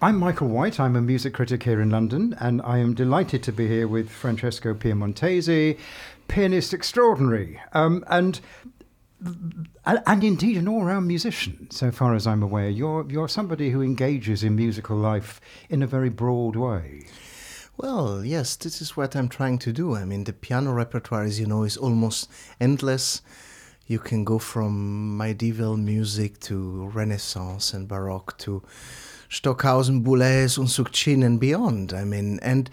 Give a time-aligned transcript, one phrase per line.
[0.00, 0.78] I'm Michael White.
[0.78, 4.08] I'm a music critic here in London, and I am delighted to be here with
[4.08, 5.76] Francesco Piemontesi,
[6.28, 8.40] pianist extraordinary, um, and
[9.84, 11.68] and indeed an all-round musician.
[11.72, 15.88] So far as I'm aware, you're you're somebody who engages in musical life in a
[15.88, 17.08] very broad way.
[17.76, 19.96] Well, yes, this is what I'm trying to do.
[19.96, 22.30] I mean, the piano repertoire, as you know, is almost
[22.60, 23.20] endless.
[23.88, 28.62] You can go from medieval music to Renaissance and Baroque to
[29.28, 31.92] Stockhausen, Boulez, Unsuk Chin and beyond.
[31.92, 32.70] I mean, and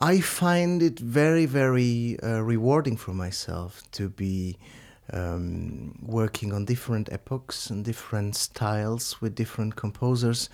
[0.00, 4.58] I find it very, very uh, rewarding for myself to be
[5.12, 10.50] um, working on different epochs and different styles with different composers,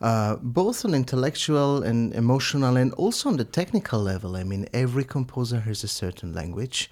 [0.00, 4.36] uh, both on intellectual and emotional, and also on the technical level.
[4.36, 6.90] I mean, every composer has a certain language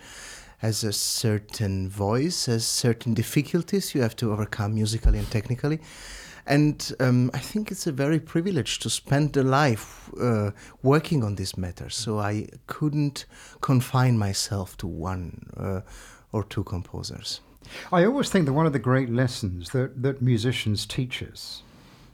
[0.58, 5.78] has a certain voice, has certain difficulties you have to overcome musically and technically.
[6.46, 10.50] And um, I think it's a very privilege to spend a life uh,
[10.82, 11.88] working on this matter.
[11.88, 13.24] So I couldn't
[13.60, 15.80] confine myself to one uh,
[16.32, 17.40] or two composers.
[17.92, 21.62] I always think that one of the great lessons that, that musicians teach us,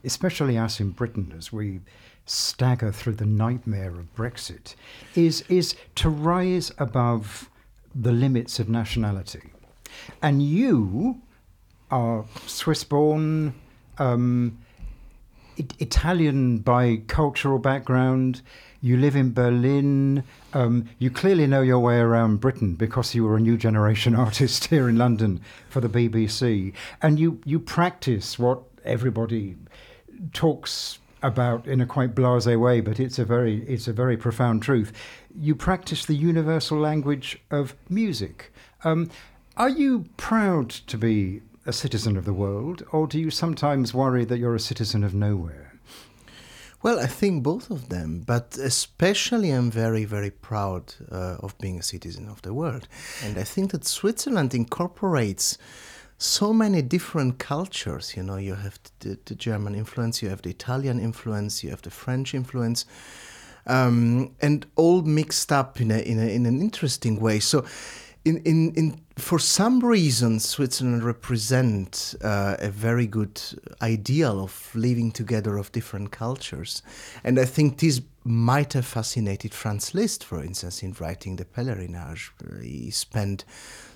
[0.03, 1.81] especially us in Britain as we
[2.25, 4.75] stagger through the nightmare of Brexit,
[5.15, 7.49] is, is to rise above
[7.93, 9.51] the limits of nationality.
[10.21, 11.21] And you
[11.89, 13.53] are Swiss born,
[14.01, 14.57] um,
[15.79, 18.41] Italian by cultural background.
[18.81, 20.23] You live in Berlin.
[20.53, 24.65] Um, you clearly know your way around Britain because you were a new generation artist
[24.65, 26.73] here in London for the BBC.
[27.01, 29.55] And you, you practice what everybody
[30.33, 34.63] talks about in a quite blasé way, but it's a very it's a very profound
[34.63, 34.91] truth.
[35.39, 38.51] You practice the universal language of music.
[38.83, 39.11] Um,
[39.57, 44.25] are you proud to be a citizen of the world, or do you sometimes worry
[44.25, 45.73] that you're a citizen of nowhere?
[46.83, 51.77] Well, I think both of them, but especially I'm very, very proud uh, of being
[51.77, 52.87] a citizen of the world.
[53.23, 55.59] And I think that Switzerland incorporates
[56.17, 58.15] so many different cultures.
[58.17, 61.83] You know, you have the, the German influence, you have the Italian influence, you have
[61.83, 62.85] the French influence.
[63.67, 67.39] Um, and all mixed up in, a, in, a, in an interesting way.
[67.39, 67.63] So,
[68.25, 73.41] in, in, in for some reason, Switzerland represents uh, a very good
[73.81, 76.81] ideal of living together of different cultures,
[77.23, 82.29] and I think this might have fascinated Franz Liszt, for instance, in writing the Pèlerinage.
[82.61, 83.45] He spent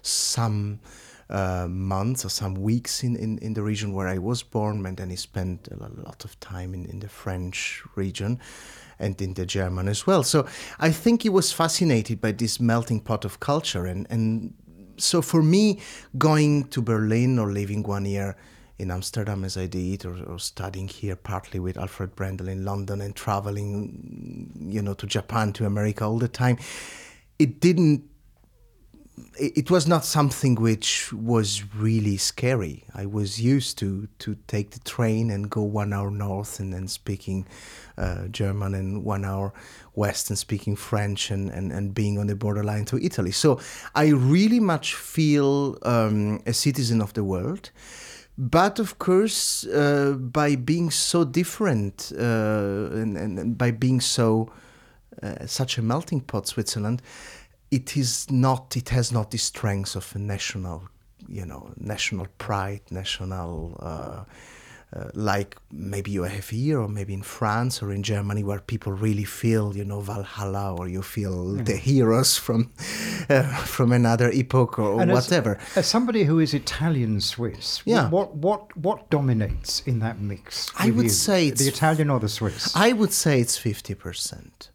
[0.02, 0.80] some
[1.30, 4.98] uh, months or some weeks in, in, in the region where I was born, and
[4.98, 8.40] then he spent a lot of time in, in the French region
[9.00, 10.24] and in the German as well.
[10.24, 10.48] So
[10.80, 13.86] I think he was fascinated by this melting pot of culture.
[13.86, 14.54] And, and
[14.98, 15.80] so for me,
[16.18, 18.36] going to Berlin or living one year
[18.78, 23.00] in Amsterdam as I did, or, or, studying here partly with Alfred Brendel in London
[23.00, 26.58] and traveling, you know, to Japan, to America all the time,
[27.40, 28.04] it didn't
[29.38, 32.84] it was not something which was really scary.
[32.94, 36.88] I was used to to take the train and go one hour north and then
[36.88, 37.48] speaking
[37.98, 39.54] uh, German and one hour
[39.96, 43.32] west and speaking French and, and, and being on the borderline to Italy.
[43.32, 43.60] So
[43.94, 47.72] I really much feel um, a citizen of the world.
[48.38, 54.52] But of course, uh, by being so different uh, and, and, by being so
[55.24, 57.02] uh, such a melting pot, Switzerland,
[57.72, 60.88] it is not it has not the strength of a national
[61.28, 64.24] you know national pride national uh,
[64.96, 68.94] uh, like maybe you have here or maybe in France or in Germany where people
[68.94, 72.72] really feel you know Valhalla or you feel the heroes from
[73.30, 78.10] uh, from another epoch or and whatever as, as, somebody who is Italian Swiss yeah.
[78.10, 81.10] what what what dominates in that mix I would you?
[81.10, 84.70] say the Italian or the Swiss I would say it's 50%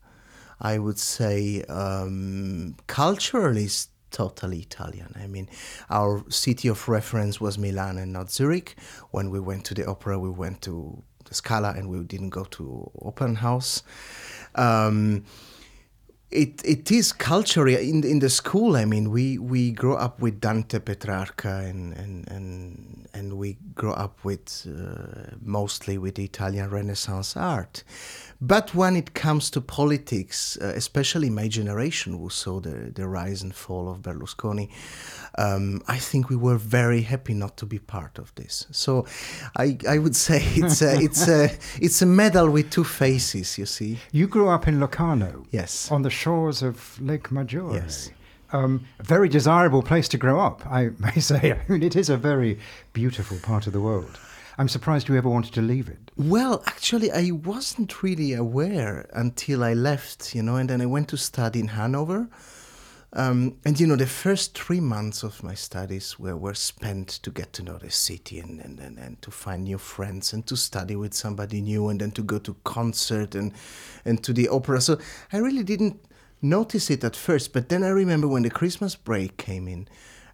[0.60, 3.69] I would say um, culturally
[4.10, 5.15] totally Italian.
[5.16, 5.48] I mean,
[5.88, 8.76] our city of reference was Milan and not Zurich.
[9.10, 12.44] When we went to the opera, we went to the Scala and we didn't go
[12.44, 13.82] to Opernhaus.
[14.55, 15.25] Um,
[16.31, 18.76] it it is culture in in the school.
[18.76, 23.93] I mean, we we grow up with Dante Petrarca and and and and we grow
[23.93, 27.82] up with uh, mostly with Italian Renaissance art.
[28.42, 33.42] But when it comes to politics, uh, especially my generation who saw the, the rise
[33.42, 34.70] and fall of Berlusconi,
[35.37, 38.66] um, I think we were very happy not to be part of this.
[38.70, 39.04] So
[39.58, 41.50] I, I would say it's a, it's, a,
[41.81, 43.98] it's a medal with two faces, you see.
[44.10, 45.44] You grew up in Locarno.
[45.50, 45.90] Yes.
[45.90, 47.75] On the shores of Lake Maggiore.
[47.75, 48.10] Yes.
[48.52, 51.52] Um, a very desirable place to grow up, I may say.
[51.52, 52.58] I mean, it is a very
[52.94, 54.19] beautiful part of the world.
[54.61, 56.11] I'm surprised you ever wanted to leave it.
[56.19, 61.09] Well, actually, I wasn't really aware until I left, you know, and then I went
[61.09, 62.29] to study in Hanover.
[63.15, 67.31] Um, and you know, the first three months of my studies were, were spent to
[67.31, 70.59] get to know the city and, and, and, and to find new friends and to
[70.59, 73.55] study with somebody new and then to go to concert and,
[74.05, 74.83] and to the opera.
[74.83, 74.99] So
[75.33, 76.05] I really didn't
[76.43, 79.89] notice it at first, but then I remember when the Christmas break came in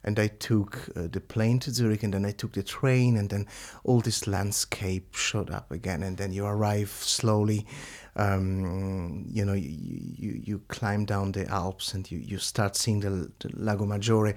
[0.07, 3.29] and I took uh, the plane to Zurich, and then I took the train, and
[3.29, 3.47] then
[3.83, 7.67] all this landscape showed up again, and then you arrive slowly.
[8.15, 13.01] Um, you know, you, you, you climb down the Alps and you, you start seeing
[13.01, 14.35] the, the Lago Maggiore.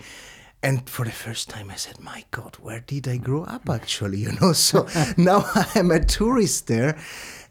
[0.62, 3.70] And for the first time, I said, "My God, where did I grow up?
[3.70, 4.88] Actually, you know." So
[5.18, 7.00] now I'm a tourist there,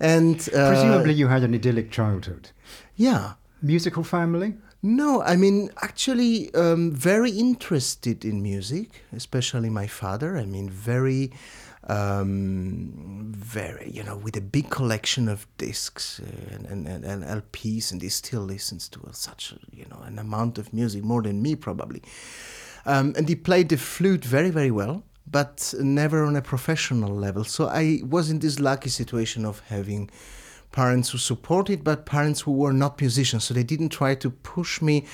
[0.00, 2.50] and uh, presumably you had an idyllic childhood.
[2.96, 4.56] Yeah, musical family.
[4.88, 10.38] No, I mean, actually, um, very interested in music, especially my father.
[10.38, 11.30] I mean, very,
[11.88, 17.92] um, very, you know, with a big collection of discs uh, and, and, and, LPs,
[17.92, 21.54] and he still listens to such, you know, an amount of music, more than me
[21.54, 22.02] probably.
[22.86, 27.44] Um, and he played the flute very, very well, but never on a professional level.
[27.44, 30.08] So I was in this lucky situation of having
[30.72, 33.44] parents who supported, but parents who were not musicians.
[33.44, 35.06] So they didn't try to push me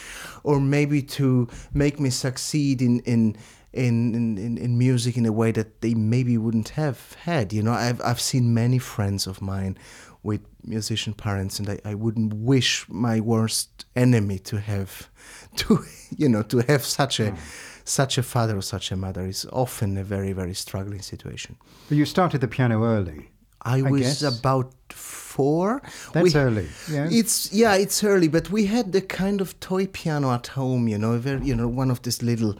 [0.42, 3.36] or maybe to make me succeed in, in,
[3.72, 7.52] in, in, in music in a way that they maybe wouldn't have had.
[7.52, 9.78] You know, I've, I've seen many friends of mine
[10.24, 15.10] with musician parents and I, I wouldn't wish my worst enemy to have
[15.56, 15.84] to
[16.16, 17.38] you know to have such a mm.
[17.84, 21.56] such a father or such a mother is often a very very struggling situation
[21.88, 23.28] but you started the piano early
[23.64, 24.22] I, I was guess.
[24.22, 25.82] about four.
[26.12, 26.69] That's we, early.
[26.90, 27.08] Yeah.
[27.11, 30.99] It's yeah, it's early, but we had the kind of toy piano at home, you
[30.99, 32.55] know, very, you know, one of these little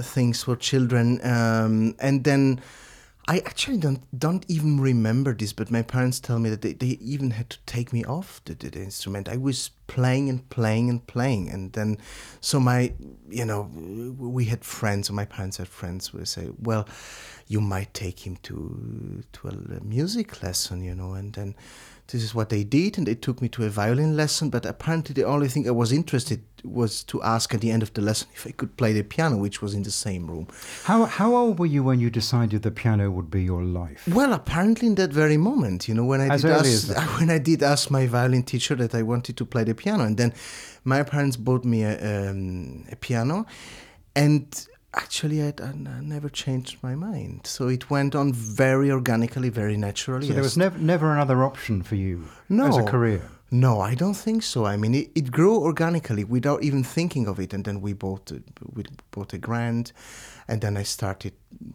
[0.00, 2.60] things for children, um, and then
[3.28, 6.98] I actually don't don't even remember this, but my parents tell me that they, they
[7.00, 9.28] even had to take me off the, the, the, instrument.
[9.28, 11.98] I was playing and playing and playing, and then
[12.40, 12.92] so my
[13.28, 13.62] you know
[14.16, 16.88] we had friends, or my parents had friends who would say, well,
[17.48, 21.56] you might take him to to a music lesson, you know, and then
[22.08, 24.50] this is what they did, and they took me to a violin lesson.
[24.50, 27.92] But apparently, the only thing I was interested was to ask at the end of
[27.94, 30.48] the lesson if I could play the piano, which was in the same room.
[30.84, 34.06] How how old were you when you decided the piano would be your life?
[34.08, 37.38] Well, apparently in that very moment, you know, when I as did ask, when I
[37.38, 40.32] did ask my violin teacher that I wanted to play the piano, and then
[40.84, 43.46] my parents bought me a, um, a piano,
[44.14, 49.76] and actually I, I, never changed my mind so it went on very organically very
[49.76, 53.80] naturally so there was never never another option for you no, as a career no
[53.80, 57.54] i don't think so i mean it, it grew organically without even thinking of it
[57.54, 58.42] and then we bought a,
[58.74, 59.92] we bought a grant
[60.48, 61.32] and then i started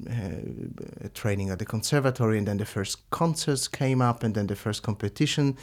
[0.09, 4.55] uh, training at the conservatory and then the first concerts came up and then the
[4.55, 5.57] first competition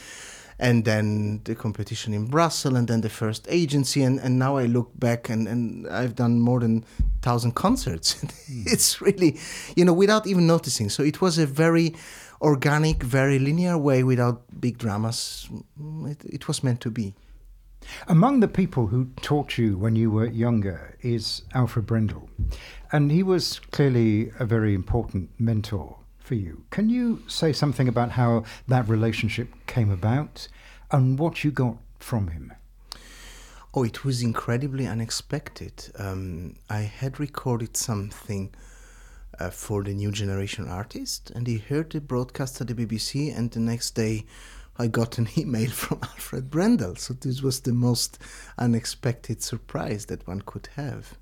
[0.59, 4.65] and then the competition in Brussels, and then the first agency, and, and now I
[4.65, 6.83] look back and, and I've done more than
[7.21, 8.15] thousand concerts.
[8.23, 8.67] mm.
[8.67, 9.39] It's really,
[9.77, 10.89] you know, without even noticing.
[10.89, 11.95] So it was a very
[12.41, 15.47] organic, very linear way without big dramas.
[15.79, 17.13] Mm, it, it was meant to be.
[18.07, 22.29] Among the people who taught you when you were younger is Alfred Brendel,
[22.91, 26.65] and he was clearly a very important mentor for you.
[26.69, 30.47] Can you say something about how that relationship came about
[30.91, 32.53] and what you got from him?
[33.73, 35.91] Oh, it was incredibly unexpected.
[35.97, 38.53] Um, I had recorded something
[39.39, 43.51] uh, for the new generation artist, and he heard the broadcast at the BBC, and
[43.51, 44.25] the next day
[44.77, 46.95] I got an email from Alfred Brendel.
[46.95, 48.17] So this was the most
[48.57, 51.17] unexpected surprise that one could have.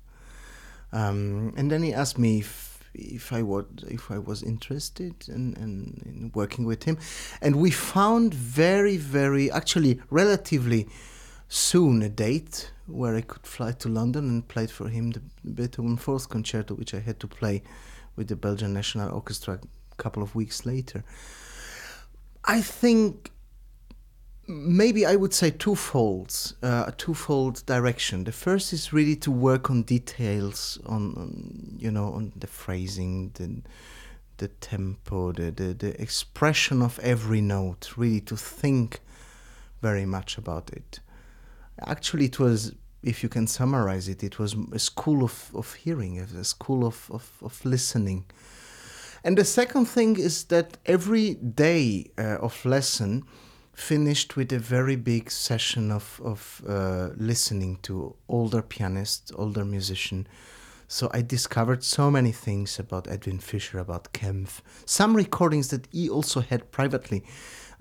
[0.92, 5.54] Um, and then he asked me if if I would if I was interested in,
[5.54, 6.98] in, in, working with him,
[7.42, 10.88] and we found very very actually relatively
[11.48, 15.96] soon a date where I could fly to London and play for him the Beethoven
[15.96, 17.62] Fourth Concerto, which I had to play
[18.18, 19.60] with the Belgian National Orchestra
[19.92, 21.04] a couple of weeks later.
[22.44, 23.30] I think
[24.48, 28.24] maybe I would say twofold, uh, a twofold direction.
[28.24, 33.30] The first is really to work on details, on, on you know, on the phrasing,
[33.34, 33.62] the
[34.38, 37.92] the tempo, the, the the expression of every note.
[37.96, 39.00] Really to think
[39.80, 41.00] very much about it.
[41.80, 46.18] Actually, it was, if you can summarize it, it was a school of, of hearing,
[46.20, 48.24] a school of, of, of listening.
[49.24, 53.24] And the second thing is that every day uh, of lesson
[53.74, 60.26] finished with a very big session of, of uh, listening to older pianists, older musicians,
[60.90, 66.08] So I discovered so many things about Edwin Fischer, about Kempff, some recordings that he
[66.08, 67.24] also had privately,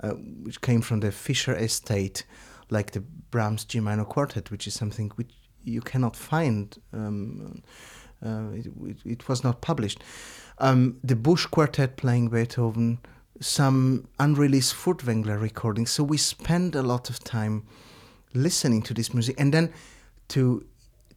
[0.03, 0.09] uh,
[0.43, 2.25] which came from the Fischer estate,
[2.69, 5.31] like the Brahms G minor quartet, which is something which
[5.63, 6.77] you cannot find.
[6.93, 7.63] Um,
[8.25, 10.03] uh, it, it, it, was not published.
[10.57, 12.99] Um, the Busch Quartet playing Beethoven,
[13.39, 15.91] some unreleased Furtwängler recordings.
[15.91, 17.67] So we spend a lot of time
[18.33, 19.73] listening to this music and then
[20.29, 20.65] to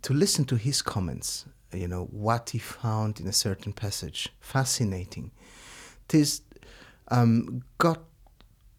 [0.02, 1.46] to listen to his comments.
[1.72, 5.30] You know what he found in a certain passage, fascinating.
[6.08, 6.42] This
[7.08, 8.00] um, got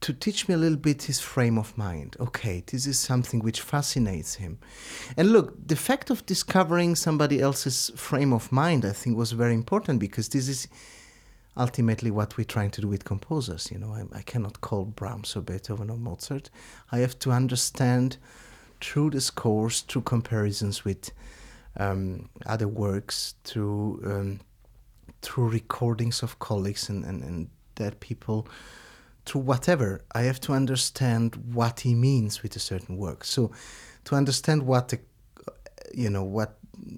[0.01, 2.17] to teach me a little bit his frame of mind.
[2.19, 4.57] Okay, this is something which fascinates him.
[5.15, 9.53] And look, the fact of discovering somebody else's frame of mind, I think, was very
[9.53, 10.67] important because this is
[11.55, 13.71] ultimately what we're trying to do with composers.
[13.71, 16.49] You know, I, I cannot call Brahms or Beethoven or Mozart.
[16.91, 18.17] I have to understand
[18.81, 21.11] through the scores, through comparisons with
[21.77, 24.39] um, other works, through um,
[25.21, 28.47] through recordings of colleagues and, and, and dead people
[29.25, 33.23] through whatever, I have to understand what he means with a certain work.
[33.23, 33.51] So,
[34.05, 34.99] to understand what the,
[35.93, 36.57] you know, what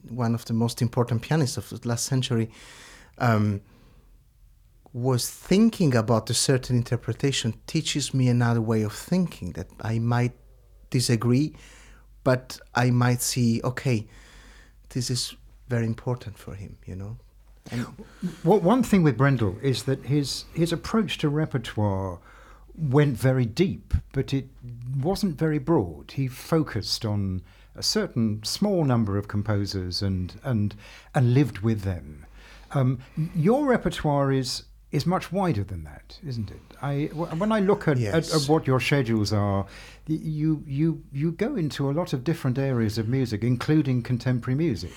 [0.10, 2.50] one of the most important pianists of the last century
[3.18, 3.62] um,
[4.94, 10.34] was thinking about a certain interpretation teaches me another way of thinking that I might
[10.90, 11.56] disagree,
[12.24, 14.08] but I might see, okay,
[14.90, 15.36] this is
[15.68, 17.18] very important for him, you know.
[17.72, 17.88] And
[18.44, 22.20] well, one thing with Brendel is that his his approach to repertoire
[22.76, 24.48] went very deep, but it
[24.98, 26.12] wasn't very broad.
[26.12, 27.42] He focused on
[27.76, 30.76] a certain small number of composers and and
[31.16, 32.26] and lived with them.
[32.72, 33.00] Um,
[33.36, 36.62] your repertoire is is much wider than that, isn't it?
[36.82, 38.34] I when I look at, yes.
[38.34, 39.66] at, at, what your schedules are,
[40.08, 44.94] you you you go into a lot of different areas of music, including contemporary music,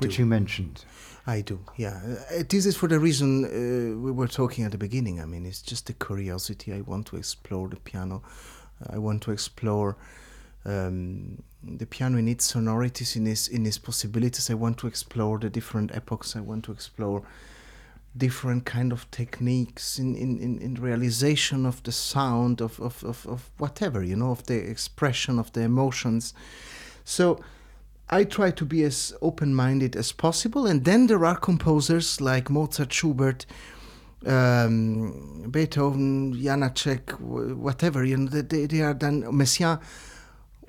[0.00, 0.84] which you mentioned.
[1.28, 2.00] I do, yeah.
[2.34, 5.20] Uh, this is for the reason uh, we were talking at the beginning.
[5.20, 6.72] I mean, it's just a curiosity.
[6.72, 8.22] I want to explore the piano.
[8.88, 9.98] I want to explore
[10.64, 14.48] um, the piano in its sonorities, in its in its possibilities.
[14.48, 16.34] I want to explore the different epochs.
[16.34, 17.22] I want to explore
[18.16, 23.26] different kind of techniques in, in, in, in realization of the sound of, of, of,
[23.26, 26.32] of whatever, you know, of the expression of the emotions.
[27.04, 27.40] So
[28.10, 30.66] I try to be as open minded as possible.
[30.66, 33.44] And then there are composers like Mozart, Schubert,
[34.26, 39.80] um, Beethoven, Janacek, whatever, you know, they, they are then, Messiaen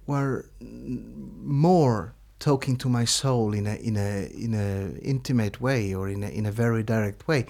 [0.06, 6.10] were more talking to my soul in a in a in a intimate way or
[6.10, 7.46] in a in a very direct way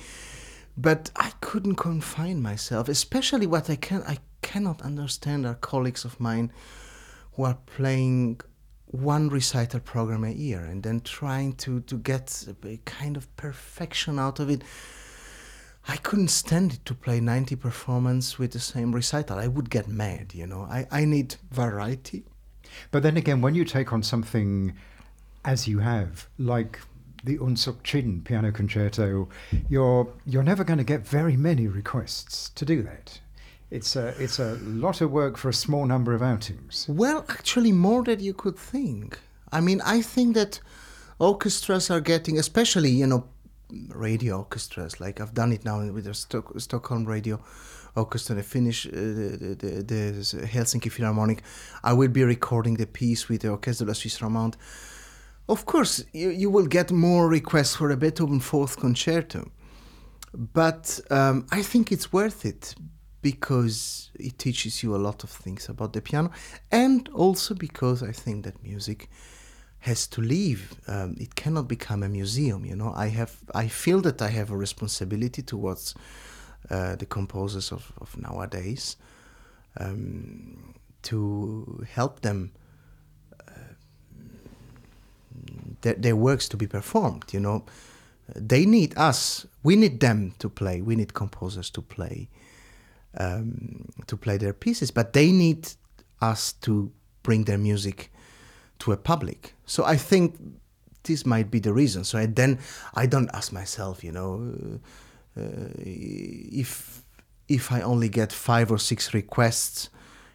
[0.75, 6.19] but i couldn't confine myself especially what i can i cannot understand are colleagues of
[6.19, 6.51] mine
[7.33, 8.41] who are playing
[8.91, 14.17] one recital program a year and then trying to, to get a kind of perfection
[14.17, 14.63] out of it.
[15.87, 19.37] I couldn't stand it to play 90 performance with the same recital.
[19.37, 20.61] I would get mad, you know.
[20.61, 22.25] I, I need variety.
[22.91, 24.73] But then again, when you take on something
[25.45, 26.79] as you have, like
[27.23, 29.29] the Unsuk Chin piano concerto,
[29.67, 33.19] you're you're never going to get very many requests to do that
[33.71, 36.85] it's a it's a lot of work for a small number of outings.
[36.89, 39.19] Well, actually, more than you could think.
[39.51, 40.59] I mean, I think that
[41.19, 43.25] orchestras are getting, especially you know,
[43.89, 44.99] radio orchestras.
[44.99, 47.39] Like I've done it now with the Stock, Stockholm Radio
[47.95, 51.43] Orchestra, the Finnish, uh, the, the, the, Helsinki Philharmonic.
[51.83, 54.57] I will be recording the piece with the Orchestre de la Suisse Romande.
[55.47, 59.49] Of course, you, you will get more requests for a Beethoven Fourth Concerto,
[60.33, 62.75] but um, I think it's worth it
[63.21, 66.31] because it teaches you a lot of things about the piano,
[66.71, 69.09] and also because I think that music
[69.79, 70.75] has to live.
[70.87, 72.65] Um, it cannot become a museum.
[72.65, 75.95] You know, I have, I feel that I have a responsibility towards
[76.69, 78.97] uh, the composers of, of nowadays
[79.77, 82.51] um, to help them.
[83.47, 83.73] Uh,
[85.81, 87.63] their, their works to be performed, you know,
[88.35, 89.47] they need us.
[89.63, 90.81] We need them to play.
[90.81, 92.29] We need composers to play
[93.17, 95.69] um, to play their pieces, but they need
[96.21, 96.91] us to
[97.23, 98.11] bring their music
[98.79, 99.53] to a public.
[99.65, 100.35] So I think
[101.03, 102.03] this might be the reason.
[102.03, 102.59] So I, then
[102.93, 104.79] I don't ask myself, you know,
[105.37, 107.03] uh, if
[107.47, 109.89] if I only get five or six requests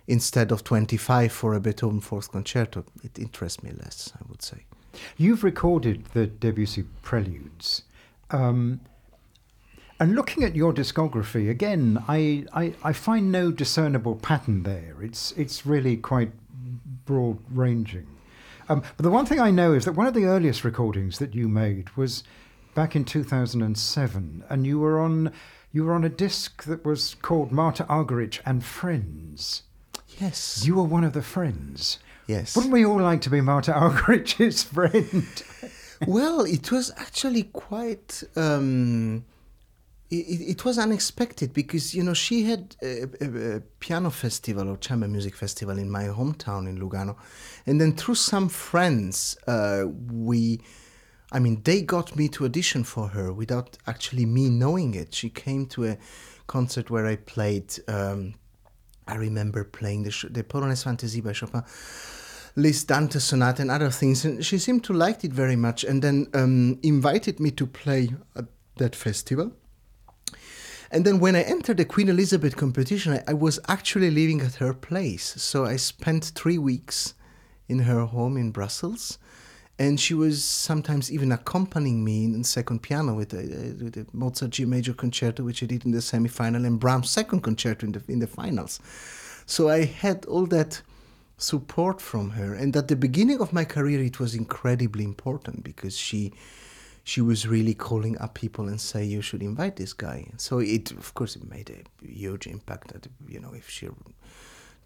[0.09, 4.65] instead of 25 for a Beethoven Fourth Concerto, it interests me less, I would say.
[5.17, 7.83] You've recorded the Debussy preludes.
[8.31, 8.81] Um,
[10.01, 14.97] and looking at your discography again, I, I, I find no discernible pattern there.
[15.03, 16.33] It's it's really quite
[17.05, 18.07] broad ranging.
[18.69, 21.35] Um, but the one thing I know is that one of the earliest recordings that
[21.35, 22.25] you made was
[22.75, 25.33] back in 2007, and you were on
[25.73, 29.63] you were on a disc that was called Martha Argerich and Friends.
[30.21, 30.65] Yes.
[30.65, 31.99] You were one of the friends.
[32.29, 32.55] yes.
[32.55, 35.43] Wouldn't we all like to be Martha Argerich's friend?
[36.07, 38.23] well, it was actually quite.
[38.37, 39.25] Um,
[40.11, 44.77] it, it was unexpected because you know she had a, a, a piano festival or
[44.77, 47.17] chamber music festival in my hometown in Lugano,
[47.67, 50.61] and then through some friends uh, we,
[51.33, 55.15] I mean they got me to audition for her without actually me knowing it.
[55.15, 55.99] She came to a
[56.47, 57.75] concert where I played.
[57.89, 58.35] Um,
[59.07, 61.65] I remember playing the the Polonaise Fantasy by Chopin.
[62.57, 66.01] Liszt Dante Sonata and other things, and she seemed to like it very much, and
[66.01, 68.45] then um, invited me to play at
[68.77, 69.51] that festival.
[70.95, 74.55] And then when I entered the Queen Elizabeth competition, I, I was actually living at
[74.55, 75.35] her place.
[75.43, 77.15] So I spent three weeks
[77.69, 79.19] in her home in Brussels,
[79.77, 84.95] and she was sometimes even accompanying me in second piano with the, Mozart G major
[84.95, 88.29] concerto, which I did in the semifinal, and Brahms' second concerto in the in the
[88.29, 88.79] finals.
[89.47, 90.81] So I had all that
[91.39, 95.99] support from her, and at the beginning of my career, it was incredibly important because
[95.99, 96.33] she
[97.05, 100.31] she was really calling up people and say you should invite this guy.
[100.39, 102.89] So it, of course, it made a huge impact.
[102.89, 103.89] That you know, if she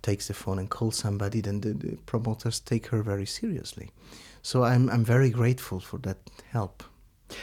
[0.03, 3.91] takes the phone and calls somebody, then the, the promoters take her very seriously.
[4.43, 6.19] So I'm I'm very grateful for that
[6.51, 6.83] help.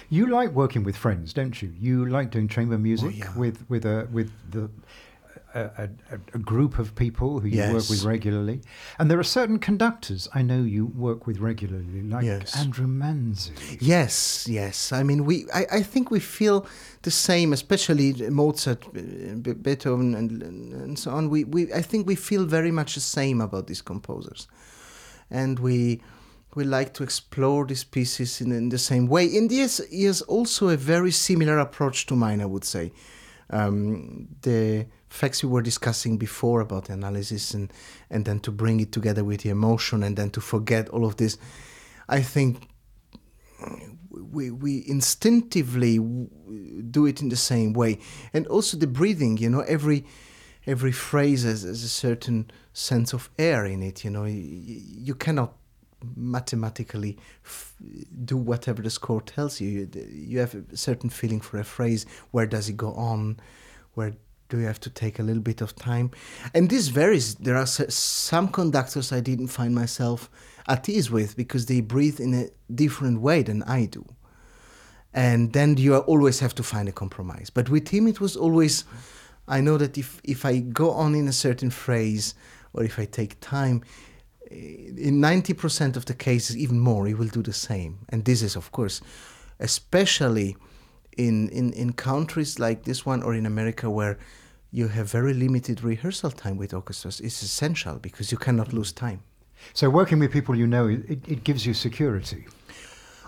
[0.09, 1.71] You like working with friends, don't you?
[1.79, 3.37] You like doing chamber oh, music Oh, yeah.
[3.37, 4.69] with with a with the
[5.55, 8.61] a, a, a group of people who you work with regularly,
[8.99, 12.55] and there are certain conductors I know you work with regularly, like Yes.
[12.57, 13.51] Andrew Manze.
[13.79, 14.91] Yes, yes.
[14.91, 15.45] I mean, we.
[15.53, 16.65] I, I think we feel
[17.03, 21.29] the same, especially Mozart, uh, Beethoven, and and so on.
[21.29, 24.47] We, we I think we feel very much the same about these composers,
[25.31, 26.01] and we
[26.55, 29.25] we like to explore these pieces in, in the same way.
[29.37, 32.91] And yes, he has also a very similar approach to mine, I would say.
[33.49, 37.71] Um, the facts we were discussing before about the analysis and,
[38.09, 41.17] and then to bring it together with the emotion and then to forget all of
[41.17, 41.37] this,
[42.09, 42.69] I think
[44.09, 47.99] we, we instinctively do it in the same way.
[48.33, 50.05] And also the breathing, you know, every
[50.67, 54.25] every phrase has, has a certain sense of air in it, you know.
[54.25, 55.53] You, you cannot
[56.15, 57.17] mathematically
[58.23, 59.69] do whatever the score tells you.
[59.69, 60.07] you.
[60.11, 62.05] You have a certain feeling for a phrase.
[62.31, 63.39] Where does it go on?
[63.93, 64.13] Where
[64.49, 66.11] do you have to take a little bit of time?
[66.53, 67.35] And this varies.
[67.35, 70.29] There are some conductors I didn't find myself
[70.67, 74.05] at ease with because they breathe in a different way than I do.
[75.13, 77.49] And then you always have to find a compromise.
[77.49, 78.83] But with him, it was always,
[79.47, 82.35] I know that if, if I go on in a certain phrase
[82.73, 83.81] or if I take time,
[84.97, 87.99] in 90% of the cases, even more, he will do the same.
[88.09, 89.01] And this is, of course,
[89.59, 90.55] especially
[91.17, 94.17] in, in, in countries like this one or in America where
[94.71, 99.21] you have very limited rehearsal time with orchestras, is essential because you cannot lose time.
[99.73, 102.45] So working with people you know, it, it gives you security.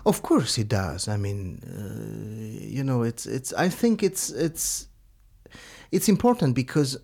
[0.04, 1.08] Of course it does.
[1.08, 3.52] I mean, uh, you know, it's it's.
[3.52, 4.88] I think it's it's
[5.90, 6.96] it's important because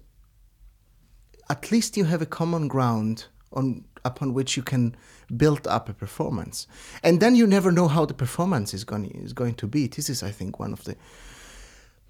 [1.51, 4.95] at least you have a common ground on upon which you can
[5.37, 6.67] build up a performance,
[7.03, 9.87] and then you never know how the performance is going is going to be.
[9.87, 10.97] This is, I think, one of the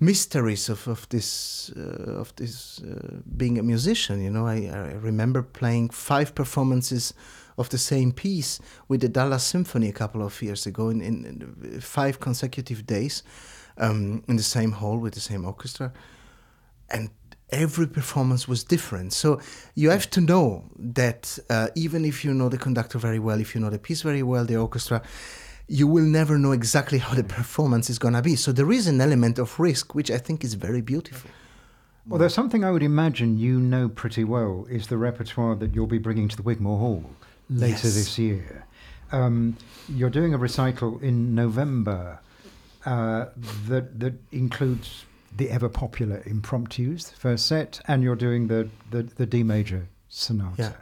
[0.00, 4.46] mysteries of, of this uh, of this uh, being a musician you know?
[4.46, 7.14] I, I remember playing five performances
[7.56, 11.24] of the same piece with the Dallas Symphony a couple of years ago in, in,
[11.24, 13.22] in five consecutive days
[13.78, 15.92] um, in the same hall with the same orchestra.
[16.90, 17.10] And
[17.50, 19.40] every performance was different so
[19.74, 23.54] you have to know that uh, even if you know the conductor very well if
[23.54, 25.02] you know the piece very well the orchestra
[25.66, 28.36] you will never know exactly how the performance is going to be.
[28.36, 31.30] So there is an element of risk, which I think is very beautiful.
[32.06, 35.86] Well, there's something I would imagine you know pretty well is the repertoire that you'll
[35.86, 37.10] be bringing to the Wigmore Hall
[37.48, 37.94] later Yes.
[37.94, 38.66] this year.
[39.10, 39.56] Um,
[39.88, 42.20] you're doing a recital in November
[42.84, 43.26] uh,
[43.68, 49.02] that that includes the ever popular impromptus, the first set, and you're doing the the,
[49.02, 50.54] the D major sonata.
[50.58, 50.72] Yeah.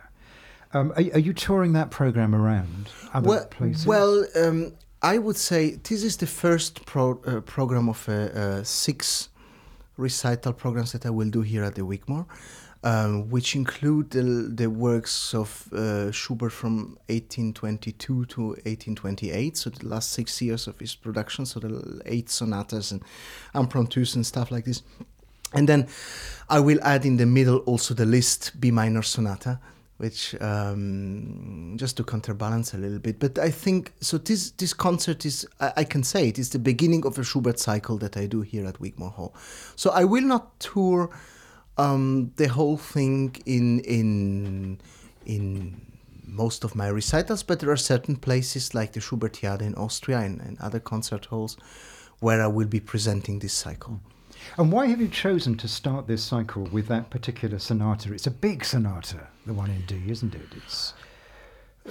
[0.75, 3.87] Um, are, are you touring that program around other well, places?
[3.87, 8.63] well um, I would say this is the first pro, uh, program of uh, uh,
[8.63, 9.29] six
[9.97, 12.27] recital programs that I will do here at the Wigmore,
[12.85, 19.87] um, which include the, the works of uh, Schubert from 1822 to 1828, so the
[19.87, 23.03] last six years of his production, so the eight sonatas and
[23.55, 24.83] impromptus and stuff like this.
[25.55, 25.87] And then
[26.49, 29.61] I will add in the middle also the Liszt B minor sonata,
[29.99, 33.21] which um, just to counterbalance a little bit.
[33.21, 34.19] But I think so.
[34.19, 37.59] This this concert is I, I, can say it is the beginning of a Schubert
[37.59, 39.35] cycle that I do here at Wigmore Hall.
[39.77, 41.11] So I will not tour
[41.79, 44.79] um, the whole thing in in
[45.25, 45.81] in
[46.25, 50.41] most of my recitals, but there are certain places like the Schubertiade in Austria and,
[50.41, 51.57] and other concert halls
[52.21, 54.01] where I will be presenting this cycle.
[54.57, 58.13] And why have you chosen to start this cycle with that particular sonata?
[58.13, 60.49] It's a big sonata, the one in D, isn't it?
[60.57, 60.95] It's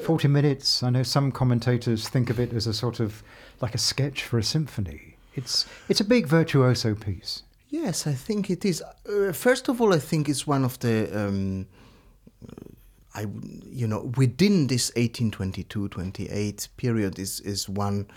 [0.04, 0.84] 40 minutes.
[0.84, 3.24] I know some commentators think of it as a sort of
[3.62, 5.18] like a sketch for a symphony.
[5.36, 7.44] It's, it's a big virtuoso piece.
[7.72, 8.84] Yes, I think it is.
[9.10, 11.10] Uh, first of all, I think it's one of the.
[11.14, 11.68] Um,
[13.16, 13.26] I,
[13.66, 18.08] you know, within this 1822-28 period is, is one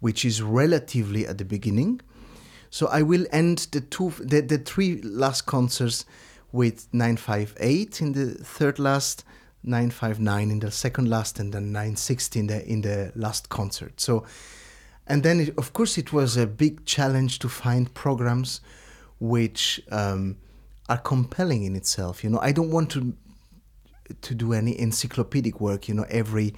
[0.00, 2.00] which is relatively at the beginning
[2.74, 6.04] so I will end the two, the, the three last concerts
[6.50, 9.22] with 958 in the third last,
[9.62, 14.00] 959 in the second last, and then 960 in the in the last concert.
[14.00, 14.26] So,
[15.06, 18.60] and then it, of course it was a big challenge to find programs
[19.28, 20.36] which um,
[20.88, 22.22] are compelling in itself.
[22.22, 23.14] You know, I don't want to
[24.20, 25.88] to do any encyclopedic work.
[25.88, 26.54] You know, every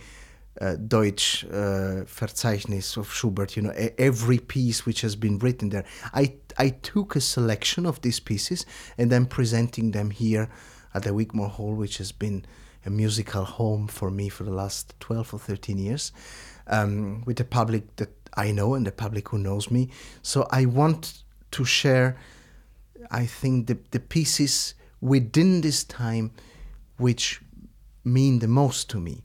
[0.60, 5.84] uh, Deutsch uh, Verzeichnis of Schubert, you know, every piece which has been written there.
[6.14, 8.64] I, I took a selection of these pieces
[8.98, 10.48] and then presenting them here
[10.94, 12.46] at the Wigmore Hall, which has been
[12.86, 16.12] a musical home for me for the last 12 or 13 years,
[16.68, 19.90] um, with the public that I know and the public who knows me.
[20.22, 22.16] So I want to share,
[23.10, 26.32] I think, the, the pieces within this time
[26.98, 27.40] which
[28.04, 29.24] mean the most to me.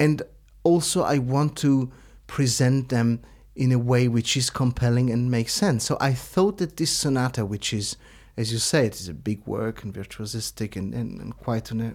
[0.00, 0.22] And
[0.64, 1.90] also I want to
[2.26, 3.20] present them
[3.54, 5.84] in a way which is compelling and makes sense.
[5.84, 7.96] So I thought that this sonata, which is,
[8.36, 11.80] as you say, it is a big work and virtuosistic and, and, and quite on
[11.80, 11.94] a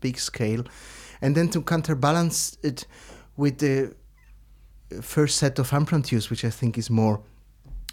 [0.00, 0.64] big scale,
[1.20, 2.86] and then to counterbalance it
[3.36, 3.94] with the
[5.02, 7.22] first set of impromptus, which I think is more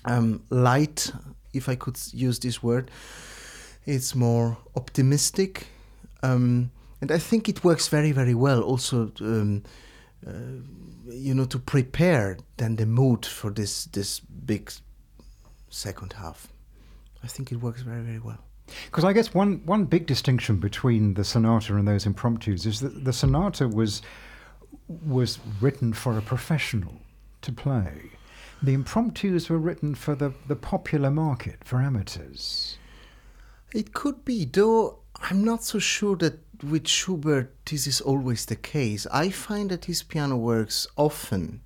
[0.06, 1.12] um, light,
[1.58, 2.92] if I could use this word.
[3.86, 5.68] It's more optimistic,
[6.24, 8.62] um, and I think it works very, very well.
[8.62, 9.12] Also.
[9.22, 9.64] Um,
[10.26, 10.32] uh,
[11.10, 14.72] you know, to prepare then the mood for this this big
[15.70, 16.48] second half.
[17.24, 18.40] I think it works very very well.
[18.86, 23.06] Because I guess one one big distinction between the sonata and those impromptus is that
[23.06, 24.02] the sonata was
[24.88, 26.96] was written for a professional
[27.42, 28.12] to play.
[28.62, 32.78] The impromptus were written for the, the popular market, for amateurs.
[33.74, 38.56] It could be, though I'm not so sure that with Schubert this is always the
[38.56, 39.06] case.
[39.12, 41.62] I find that his piano works often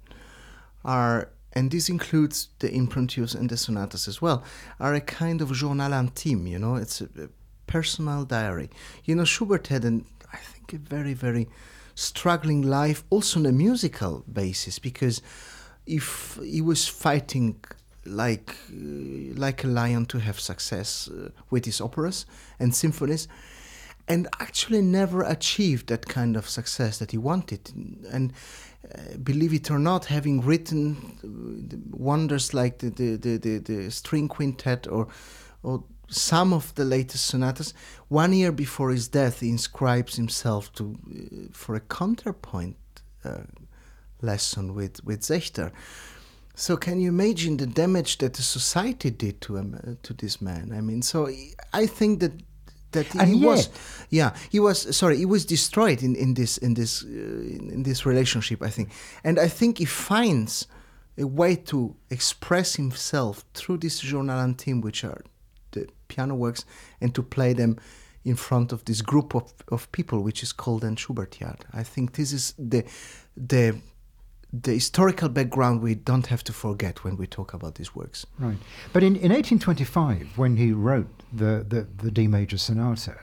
[0.83, 4.43] are, and this includes the impromptus and the sonatas as well,
[4.79, 7.29] are a kind of journal intime, you know, it's a, a
[7.67, 8.69] personal diary.
[9.05, 11.47] You know, Schubert had, an, I think, a very, very
[11.95, 15.21] struggling life also on a musical basis because
[15.91, 17.55] if he was fighting
[18.05, 22.25] like uh, like a lion to have success uh, with his operas
[22.59, 23.27] and symphonies
[24.07, 27.71] and actually never achieved that kind of success that he wanted.
[28.11, 28.33] And
[28.93, 33.91] uh, believe it or not having written uh, wonders like the the, the, the, the
[33.91, 35.07] string quintet or
[35.63, 37.73] or some of the latest sonatas
[38.09, 42.75] one year before his death he inscribes himself to uh, for a counterpoint
[43.23, 43.43] uh,
[44.21, 45.71] lesson with with Sechter
[46.55, 50.41] so can you imagine the damage that the society did to him, uh, to this
[50.41, 50.71] man?
[50.75, 51.29] I mean, so
[51.73, 52.33] I think that
[52.91, 53.69] that and he was,
[54.09, 54.95] yeah, he was.
[54.95, 58.61] Sorry, he was destroyed in in this in this uh, in this relationship.
[58.61, 58.91] I think,
[59.23, 60.67] and I think he finds
[61.17, 65.21] a way to express himself through this journal intime, which are
[65.71, 66.65] the piano works,
[66.99, 67.77] and to play them
[68.23, 71.61] in front of this group of, of people, which is called an Schubertiade.
[71.73, 72.83] I think this is the
[73.37, 73.77] the
[74.53, 78.25] the historical background we don't have to forget when we talk about these works.
[78.37, 78.57] Right.
[78.91, 83.17] But in, in 1825, when he wrote the, the, the D major sonata,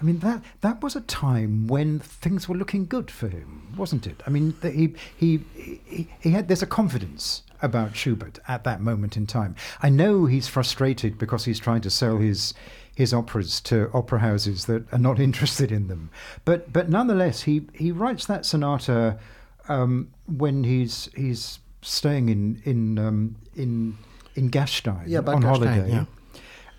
[0.00, 4.06] I mean, that, that was a time when things were looking good for him, wasn't
[4.06, 4.22] it?
[4.26, 9.18] I mean, he, he, he, he had, there's a confidence about Schubert at that moment
[9.18, 9.54] in time.
[9.82, 12.54] I know he's frustrated because he's trying to sell his
[12.96, 16.10] his operas to opera houses that are not interested in them.
[16.44, 19.18] But but nonetheless, he he writes that sonata
[19.68, 23.96] um, when he's he's staying in in um, in
[24.34, 26.04] in Gastein yeah, on Gastein, holiday, yeah.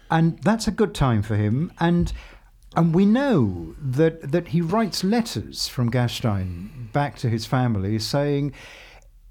[0.10, 1.72] and that's a good time for him.
[1.80, 2.12] And
[2.76, 8.54] and we know that that he writes letters from Gastein back to his family saying.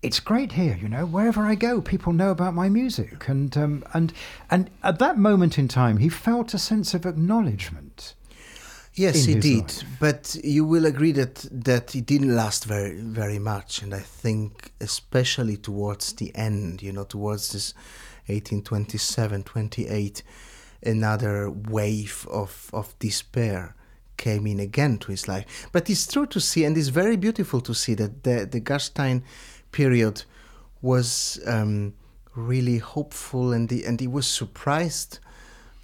[0.03, 1.05] It's great here, you know.
[1.05, 4.15] Wherever I go, people know about my music, and um, and
[4.51, 8.15] and at that moment in time, he felt a sense of acknowledgement
[9.01, 9.85] Yes, he did, life.
[9.99, 14.73] but you will agree that that it didn't last very very much, and I think
[14.79, 17.73] especially towards the end, you know, towards this
[18.27, 20.23] 1827, 28,
[20.83, 23.75] another wave of of despair
[24.19, 25.69] came in again to his life.
[25.73, 29.23] But it's true to see, and it's very beautiful to see that the the Gastein
[29.73, 30.25] period
[30.83, 31.95] was um,
[32.37, 35.21] really hopeful, and the, and he was surprised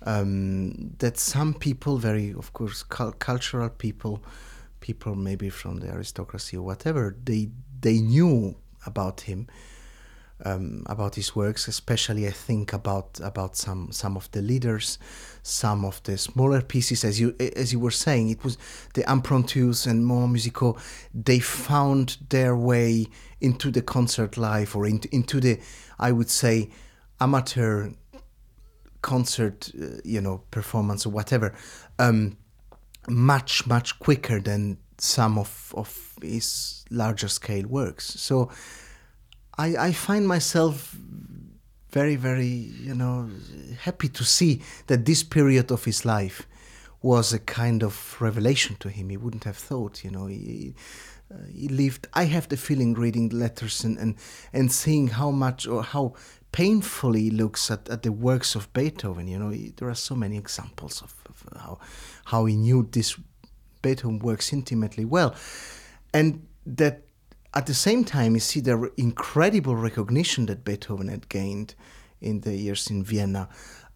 [0.06, 4.22] um, that some people, very of course cul- cultural people,
[4.80, 9.48] people maybe from the aristocracy or whatever, they they knew about him,
[10.44, 11.66] um, about his works.
[11.66, 14.78] Especially, I think about about some some of the Lieder,
[15.42, 18.56] some of the smaller pieces, as you as you were saying, it was
[18.94, 20.78] the impromptus and more musical.
[21.12, 23.08] They found their way
[23.40, 25.58] into the concert life or into into the,
[25.98, 26.70] I would say,
[27.20, 27.90] amateur
[29.06, 31.54] concert, uh, you know, performance or whatever,
[31.98, 32.36] um,
[33.08, 35.88] much much quicker than some of of
[36.22, 38.04] his larger scale works.
[38.20, 38.50] So
[39.58, 40.96] I I find myself
[41.92, 42.54] very very
[42.88, 43.28] you know
[43.84, 46.46] happy to see that this period of his life
[47.02, 49.10] was a kind of revelation to him.
[49.10, 50.26] He wouldn't have thought, you know.
[50.26, 50.74] He,
[51.32, 52.08] uh, he lived.
[52.14, 54.16] I have the feeling reading the letters and, and,
[54.52, 56.14] and seeing how much or how
[56.52, 59.28] painfully looks at, at the works of Beethoven.
[59.28, 61.78] You know, there are so many examples of, of how
[62.24, 63.16] how he knew this
[63.82, 65.34] Beethoven works intimately well,
[66.12, 67.02] and that
[67.54, 71.74] at the same time you see the incredible recognition that Beethoven had gained
[72.20, 73.48] in the years in Vienna,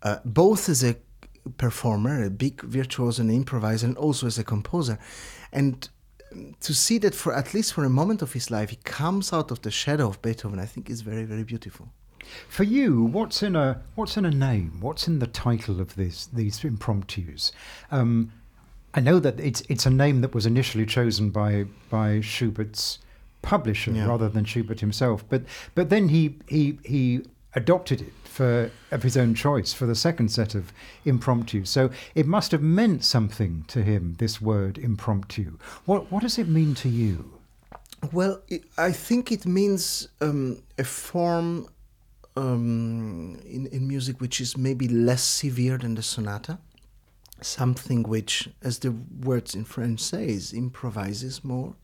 [0.02, 0.96] uh, both as a
[1.56, 4.98] performer, a big virtuoso and improviser, and also as a composer,
[5.52, 5.88] and
[6.60, 9.50] to see that for at least for a moment of his life he comes out
[9.50, 11.88] of the shadow of Beethoven, I think is very very beautiful.
[12.48, 14.78] For you, what's in a what's in a name?
[14.80, 17.52] What's in the title of this these impromptus?
[17.90, 18.33] Um,
[18.94, 22.98] I know that it's it's a name that was initially chosen by by Schubert's
[23.42, 24.06] publisher Yeah.
[24.06, 25.42] rather than Schubert himself, but
[25.74, 27.22] but then he he he
[27.54, 30.72] adopted it for of his own choice for the second set of
[31.04, 31.64] impromptu.
[31.64, 34.14] So it must have meant something to him.
[34.18, 35.59] This word impromptu.
[35.85, 37.33] What what does it mean to you?
[38.12, 41.68] Well, it, I think it means um, a form
[42.40, 46.59] um, in, in music which is maybe less severe than the sonata.
[47.42, 51.74] Something which, as the words in French says, improvises more.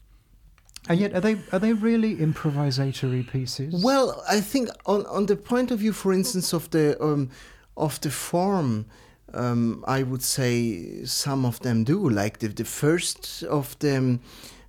[0.89, 3.83] And yet, are they are they really improvisatory pieces?
[3.83, 7.31] Well, I think on, on the point of view, for instance, of the um,
[7.77, 8.87] of the form,
[9.35, 12.09] um, I would say some of them do.
[12.09, 14.21] Like the, the first of them,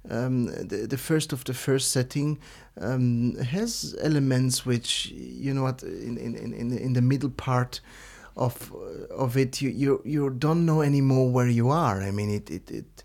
[0.10, 2.40] um, the, the first of the first setting
[2.80, 7.82] um, has elements which you know what in in, in, in the- middle part
[8.36, 8.72] of
[9.12, 12.02] of it you, you you don't know anymore where you are.
[12.02, 12.72] I mean it it.
[12.72, 13.04] it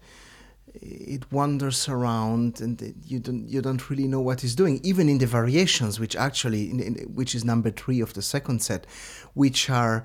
[0.75, 5.09] it wanders around and it- you don't you don't really know what it's doing even
[5.09, 8.87] in the variations which actually in, in, which is number 3 of the second set
[9.35, 10.03] which are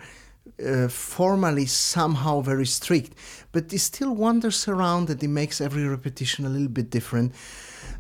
[0.65, 3.13] uh, formally somehow very strict
[3.51, 7.33] but it still wanders around and it makes every repetition a little bit different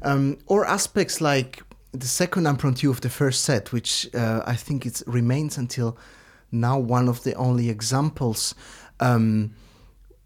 [0.03, 4.85] um, or aspects like the second impromptu of the first set which uh, I think
[4.85, 5.97] it remains until
[6.51, 8.55] now one of the only examples
[8.99, 9.53] um,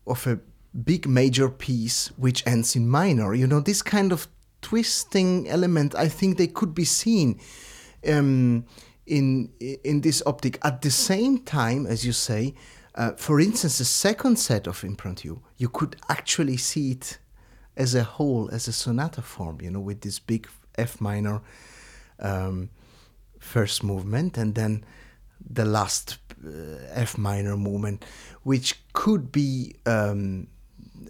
[0.08, 0.40] of a
[0.84, 3.34] big major piece which ends in minor.
[3.34, 4.28] You know, this kind of
[4.62, 7.40] twisting element, I think they could be seen
[8.08, 8.66] um,
[9.06, 10.60] in in this optic.
[10.64, 12.54] At the same time, as you say,
[12.96, 17.20] uh, for instance, the second set of impromptu, you could actually see it
[17.78, 19.60] as a whole, as a sonata form.
[19.62, 21.42] You know, with this big F minor
[22.20, 22.70] um,
[23.40, 24.86] first movement, and then
[25.50, 28.06] the last uh, F minor movement,
[28.44, 30.48] which could be um,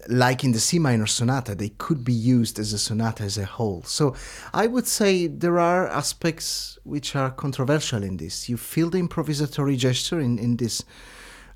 [0.08, 3.44] like in the C minor sonata, they could be used as a sonata as a
[3.44, 3.82] whole.
[3.84, 4.14] So
[4.52, 8.48] I would say there are aspects which are controversial in this.
[8.48, 10.84] You feel the improvisatory gesture in, in this.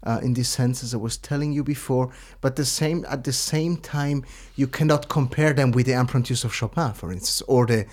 [0.02, 3.32] Uh, in this sense, as I was telling you before, but the same at the
[3.32, 7.86] same time, you cannot compare them with the impromptus of Chopin, for instance, or the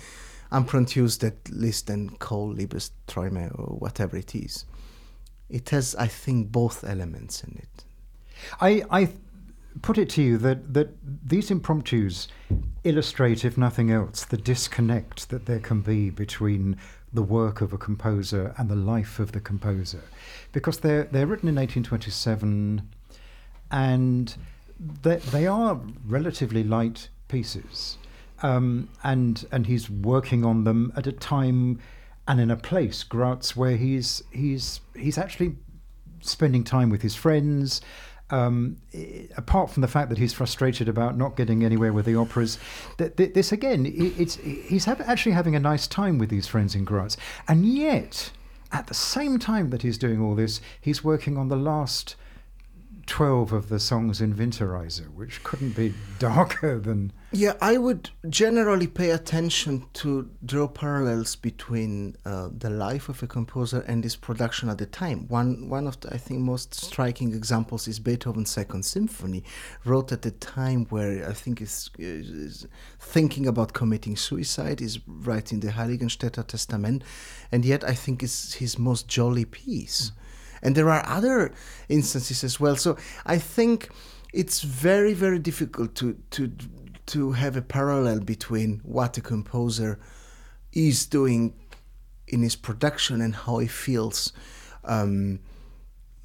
[0.52, 4.64] impromptus that Liszt and Cole, Liebesträume, or whatever it is.
[5.48, 7.84] It has, I think, both elements in it.
[8.60, 9.08] I, I
[9.82, 12.28] put it to you that, that these impromptus
[12.84, 16.76] illustrate, if nothing else, the disconnect that there can be between
[17.12, 20.02] the work of a composer and the life of the composer.
[20.52, 22.88] Because they're, they're written in 1827
[23.70, 24.36] and
[25.02, 27.98] they, they are relatively light pieces.
[28.42, 31.80] Um, and, and he's working on them at a time
[32.26, 35.56] and in a place, Graz, where he's, he's, he's actually
[36.20, 37.80] spending time with his friends
[38.30, 38.78] Um,
[39.36, 42.58] apart from the fact that he's frustrated about not getting anywhere with the operas,
[42.96, 46.84] th- th- this again, it's he's actually having a nice time with these friends in
[46.84, 48.30] Graz, and yet
[48.72, 52.16] at the same time that he's doing all this, he's working on the last
[53.06, 57.12] 12 of the songs in Winterreise, which couldn't be darker than.
[57.32, 63.26] Yeah, I would generally pay attention to draw parallels between uh, the life of a
[63.26, 65.26] composer and his production at the time.
[65.28, 69.42] One, one of the, I think, most striking examples is Beethoven's Second Symphony,
[69.84, 71.90] wrote at the time where I think is,
[73.00, 77.02] thinking about committing suicide, is writing the Heiligenstädter Testament,
[77.50, 80.12] and yet I think it's his most jolly piece.
[80.64, 81.52] And there are other
[81.88, 82.74] instances as well.
[82.74, 82.96] So
[83.26, 83.90] I think
[84.32, 86.50] it's very, very difficult to, to,
[87.06, 90.00] to have a parallel between what a composer
[90.72, 91.54] is doing
[92.26, 94.32] in his production and how he feels
[94.84, 95.38] um,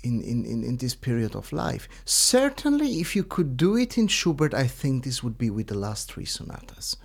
[0.04, 1.90] in, in, in, in this period of life.
[2.06, 5.78] Certainly, if you could do it in Schubert, I think this would be with the
[5.78, 6.96] last three sonatas,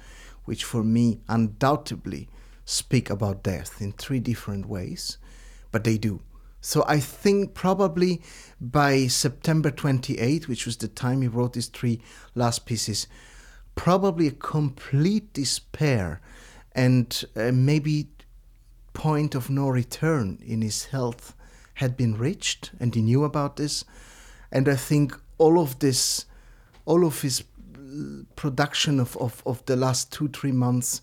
[0.45, 2.29] which for me undoubtedly
[2.65, 5.19] speak about death in three different ways,
[5.73, 6.21] but they do.
[6.65, 8.23] So I think probably
[8.59, 12.01] by September 28, which was the time he wrote these three
[12.35, 13.07] last pieces,
[13.75, 16.23] probably a complete despair
[16.73, 18.09] and uh, maybe
[18.95, 21.35] point of no return in his health
[21.75, 23.85] had been reached and he knew about this.
[24.51, 26.25] And i think all of this
[26.87, 31.03] all of his uh, production of, of, of the last two three months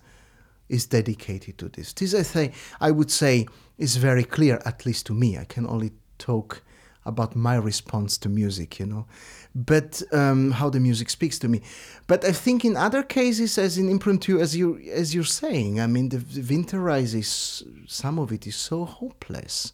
[0.70, 1.94] is dedicated to this.
[1.94, 3.46] This i say i would say
[3.82, 5.38] is very clear at least to me.
[5.38, 6.62] I can only talk
[7.04, 9.06] about my response to music you know.
[9.54, 11.62] But um, how the music speaks to me.
[12.08, 15.88] But i think in other cases as in impromptu as you as you're saying i
[15.88, 19.74] mean the, the winterreise is some of it is so hopeless.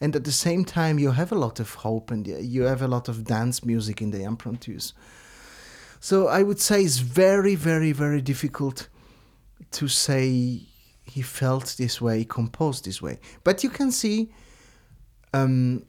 [0.00, 2.88] And at the same time you have a lot of hope and you have a
[2.88, 4.92] lot of dance music in the impromptus.
[6.00, 8.88] So i would say it's very very very difficult
[9.70, 10.66] to say
[11.14, 13.20] he felt this way he composed this way.
[13.44, 14.32] But you can see
[15.32, 15.86] um,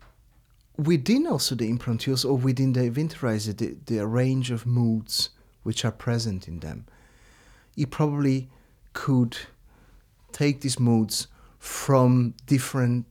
[0.77, 5.31] within also the impromptus or within the winterreise the, the range of moods
[5.63, 6.85] which are present in them.
[7.75, 8.49] He probably
[8.93, 9.35] could
[10.31, 13.07] take these moods from different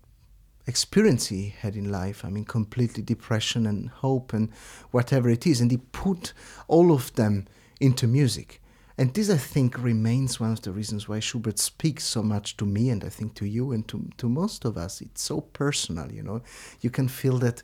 [0.68, 2.24] experience he had in life.
[2.24, 4.52] I mean completely depression and hope and
[4.92, 6.32] whatever it is and he put
[6.68, 7.48] all of them
[7.80, 8.62] into music
[8.96, 12.64] and this i think remains one of the reasons why schubert speaks so much to
[12.64, 15.00] me and i think to you and to, to most of us.
[15.00, 16.42] It's so personal you know.
[16.80, 17.62] You can feel that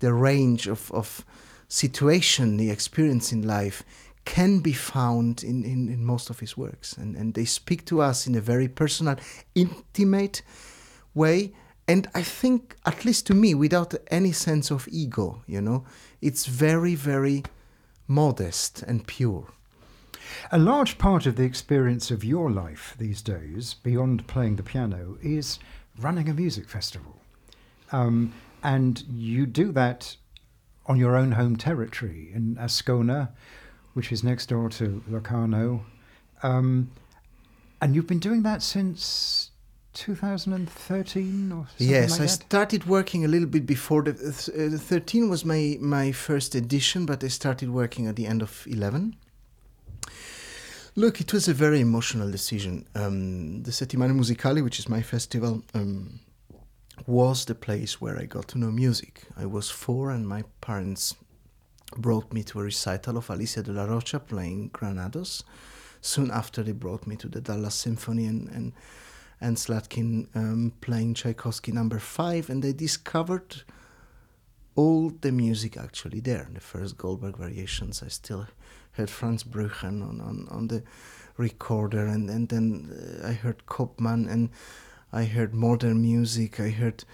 [0.00, 1.24] the range of, of
[1.68, 3.82] situation the experience in life
[4.24, 6.94] can be found in, in, in most of his works.
[6.94, 9.16] And, and they speak to us in a very personal
[9.54, 10.42] intimate
[11.14, 11.52] way.
[11.86, 15.84] And i think at least to me without any sense of ego you know
[16.22, 17.42] it's very very
[18.08, 19.52] modest and pure
[20.50, 25.18] A large part of the experience of your life these days, beyond playing the piano,
[25.22, 25.58] is
[25.98, 27.20] running a music festival.
[27.92, 28.32] Um,
[28.62, 30.16] and you do that
[30.86, 33.30] on your own home territory in Ascona,
[33.94, 35.84] which is next door to Locarno.
[36.42, 36.90] Um,
[37.80, 39.50] and you've been doing that since
[39.94, 45.28] 2013 or something yes like i started working a little bit before the uh, 13
[45.28, 49.14] was my my first edition but i started working at the end of 11
[50.96, 55.62] look it was a very emotional decision um, the Settimana Musicale, which is my festival
[55.74, 56.20] um,
[57.06, 61.16] was the place where i got to know music i was four and my parents
[61.96, 65.44] brought me to a recital of Alicia de Larrocha playing granados
[66.00, 68.72] soon after they brought me to the dallas symphony and, and
[69.40, 73.62] and Slatkin um, playing Tchaikovsky number five, and they discovered
[74.74, 76.48] all the music actually there.
[76.52, 78.46] The first Goldberg variations, I still
[78.96, 80.82] heard Frans Brüggen on, on, on the
[81.36, 82.90] recorder, and, and then
[83.22, 84.50] uh, I heard Koopman, and
[85.12, 86.60] I heard modern music.
[86.60, 87.04] I heard.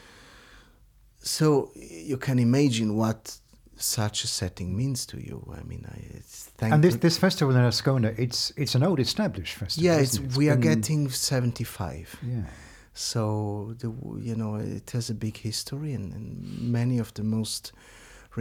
[1.22, 3.40] So you can imagine what
[3.76, 5.42] such a setting means to you.
[5.58, 9.00] I mean, I it's thank And this, this festival in Ascona, it's it's an old
[9.00, 9.84] established festival.
[9.84, 10.18] yeah, it's.
[10.18, 12.08] It's we are getting seventy five.
[12.22, 12.44] Yeah.
[12.92, 13.88] So the
[14.20, 17.72] you know it has a big history, and, and many of the most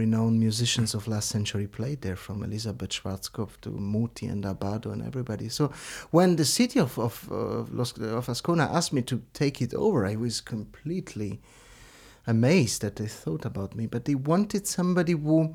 [0.02, 5.02] renowned musicians of last century played there, from Elisabeth Schwarzkopf to Muti and Abbado and
[5.10, 5.48] everybody.
[5.48, 5.64] So
[6.10, 10.00] when the city of of uh, Los, of Ascona asked me to take it over,
[10.12, 11.32] I was completely
[12.26, 13.86] amazed that they thought about me.
[13.86, 15.54] But they wanted somebody who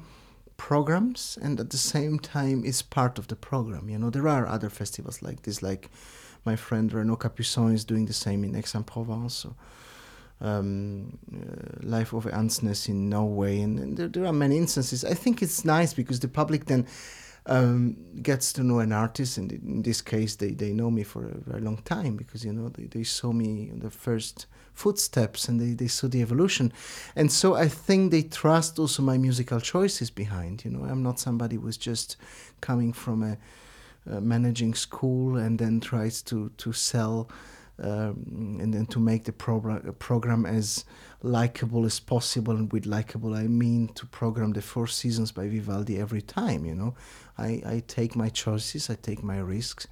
[0.58, 3.90] programs and at the same time is part of the program.
[3.90, 5.90] You know, there are other festivals like this, like
[6.46, 9.34] my friend Renaud Capuçon is doing the same in Aix-en-Provence.
[9.34, 9.56] So,
[10.42, 15.06] um, uh, Leif Ove Andsnes in Norway, and, and there, there, are many instances.
[15.06, 16.88] I think it's nice because the public then
[17.46, 21.26] um, gets to know an artist, and in this case, they, they know me for
[21.26, 25.48] a very long time because you know they, they saw me in the first footsteps
[25.48, 26.74] and they, they saw the evolution,
[27.16, 30.66] and so I think they trust also my musical choices behind.
[30.66, 32.18] You know, I'm not somebody who's just
[32.60, 33.38] coming from a,
[34.12, 37.30] a managing school and then tries to to sell
[37.82, 40.86] um, and then to make the program program as
[41.22, 42.56] likable as possible.
[42.56, 46.66] And with likable, I mean to program the Four Seasons by Vivaldi every time.
[46.66, 46.96] You know,
[47.38, 49.88] I, I take my choices, I take my risks.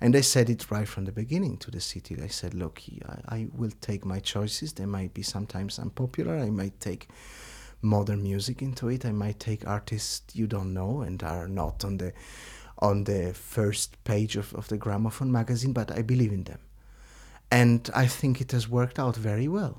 [0.00, 2.20] And I said it right from the beginning to the city.
[2.20, 4.72] I said, look, I, I will take my choices.
[4.72, 6.36] They might be sometimes unpopular.
[6.38, 7.08] I might take
[7.82, 9.06] modern music into it.
[9.06, 12.12] I might take artists you don't know and are not on the
[12.80, 16.58] on the first page of, of the gramophone magazine, but I believe in them
[17.52, 19.76] and I think it has worked out very well.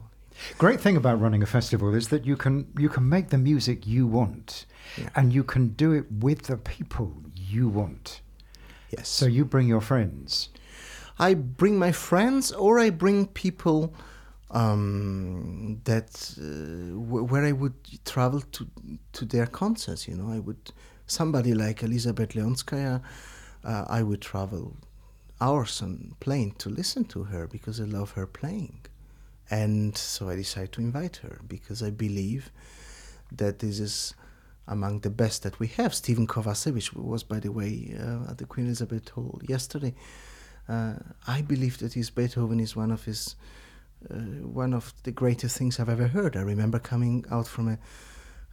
[0.57, 3.87] Great thing about running a festival is that you can you can make the music
[3.87, 4.65] you want,
[4.97, 5.09] yeah.
[5.15, 8.21] and you can do it with the people you want.
[8.89, 9.09] Yes.
[9.09, 10.49] So you bring your friends.
[11.19, 13.93] I bring my friends, or I bring people
[14.51, 16.43] um, that uh,
[17.09, 18.67] w- where I would travel to
[19.13, 20.07] to their concerts.
[20.07, 20.71] You know, I would
[21.05, 23.01] somebody like Elisabeth Leonskaya.
[23.63, 24.75] Uh, I would travel
[25.39, 28.85] hours on plane to listen to her because I love her playing.
[29.49, 32.51] And so I decided to invite her because I believe
[33.31, 34.15] that this is
[34.67, 35.93] among the best that we have.
[35.93, 39.93] Stephen Kovacevich was, by the way, uh, at the Queen Elizabeth Hall yesterday.
[40.69, 40.93] Uh,
[41.27, 43.35] I believe that his Beethoven is one of his
[44.09, 46.35] uh, one of the greatest things I've ever heard.
[46.35, 47.77] I remember coming out from a,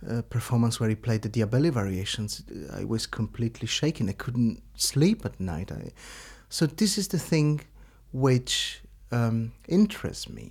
[0.06, 2.42] a performance where he played the Diabelli variations.
[2.72, 4.08] I was completely shaken.
[4.08, 5.72] I couldn't sleep at night.
[5.72, 5.90] I,
[6.50, 7.60] so this is the thing
[8.12, 8.82] which
[9.12, 10.50] um, interests me.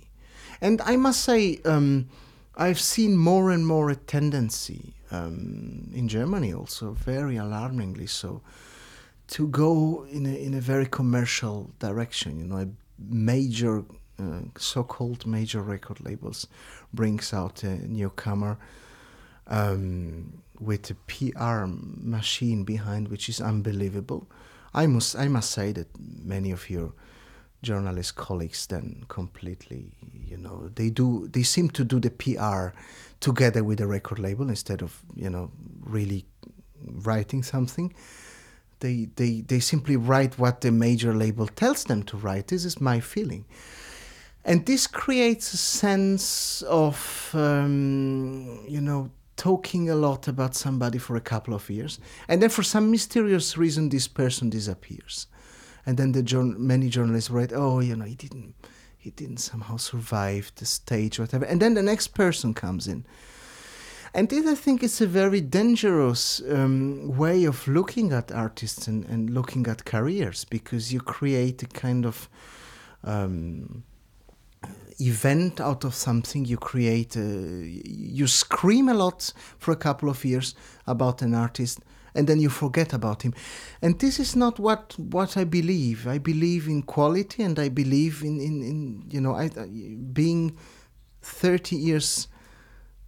[0.60, 2.08] And I must say, um,
[2.56, 8.40] I've seen more and more a tendency um, in Germany also, very alarmingly so,
[9.28, 12.38] to go in a, in a very commercial direction.
[12.40, 13.84] You know, a major,
[14.18, 16.46] uh, so-called major record labels
[16.94, 18.58] brings out a newcomer
[19.46, 24.26] um, with a PR machine behind, which is unbelievable
[24.74, 26.92] I must I must say that many of your
[27.62, 29.92] journalist colleagues then completely
[30.26, 32.74] you know they do they seem to do the PR
[33.20, 35.50] together with the record label instead of you know
[35.80, 36.24] really
[36.84, 37.92] writing something.
[38.80, 42.48] They they they simply write what the major label tells them to write.
[42.48, 43.44] This is my feeling.
[44.44, 49.10] And this creates a sense of um, you know
[49.40, 53.56] talking a lot about somebody for a couple of years, and then for some mysterious
[53.56, 55.28] reason, this person disappears,
[55.86, 58.54] and then the jour- many journalists write, "Oh, you know, he didn't,
[58.98, 63.06] he didn't somehow survive the stage, whatever," and then the next person comes in.
[64.12, 69.06] And this, I think, is a very dangerous um, way of looking at artists and,
[69.06, 72.28] and looking at careers because you create a kind of
[73.04, 73.84] um,
[75.00, 80.24] event out of something you create uh, you scream a lot for a couple of
[80.24, 80.54] years
[80.86, 81.80] about an artist
[82.14, 83.34] and then you forget about him.
[83.82, 86.06] And this is not what what i believe.
[86.06, 89.48] I believe in quality and i believe in in, in you know I,
[90.12, 90.56] being
[91.22, 92.28] 30 years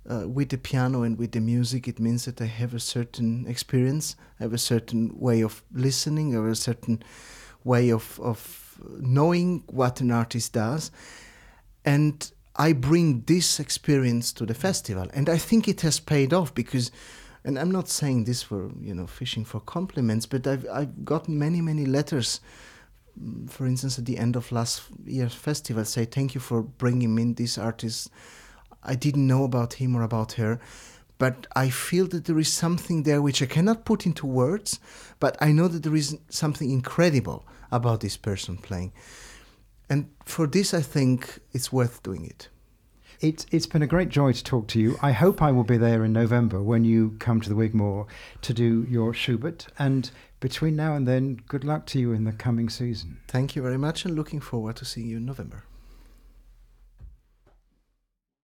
[0.09, 3.47] uh, with the piano and with the music it means that i have a certain
[3.47, 7.03] experience i have a certain way of listening or a certain
[7.65, 10.91] way of of knowing what an artist does
[11.85, 16.55] and I bring this experience to the festival, and I think it has paid off
[16.55, 16.91] because,
[17.45, 21.39] and I'm not saying this for you know fishing for compliments, but I've I've gotten
[21.39, 22.41] many many letters.
[23.19, 27.19] Mm, for instance, at the end of last year's festival, say thank you for bringing
[27.19, 28.11] in this artist.
[28.83, 30.61] I didn't know about him or about her,
[31.19, 34.81] but I feel that there is something there which I cannot put into words,
[35.21, 38.93] but I know that there is something incredible about this person playing.
[39.89, 42.49] And for this, I think it's worth doing it.
[43.21, 44.99] It's, it's been a great joy to talk to you.
[45.01, 48.07] I hope I will be there in November when you come to the Wigmore
[48.41, 49.69] to do your Schubert.
[49.79, 50.11] And
[50.41, 53.19] between now and then, good luck to you in the coming season.
[53.29, 55.63] Thank you very much and looking forward to seeing you in November.